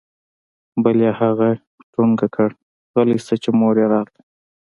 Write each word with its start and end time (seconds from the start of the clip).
بل 0.83 0.97
يې 1.05 1.11
هغه 1.19 1.49
ټونګه 1.93 2.27
كړ 2.35 2.49
غلى 2.93 3.17
سه 3.25 3.33
چې 3.43 3.49
مور 3.59 3.75
يې 3.81 3.87
راغله. 3.93 4.21